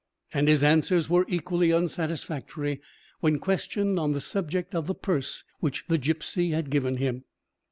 And 0.33 0.47
his 0.47 0.63
answers 0.63 1.09
were 1.11 1.25
equally 1.27 1.71
unsatisfactory 1.71 2.81
when 3.19 3.37
questioned 3.37 3.99
on 3.99 4.13
the 4.13 4.19
subject 4.19 4.73
of 4.73 4.87
the 4.87 4.95
purse 4.95 5.43
which 5.59 5.85
the 5.89 5.99
gipsy 5.99 6.49
had 6.49 6.71
given 6.71 6.97
him. 6.97 7.23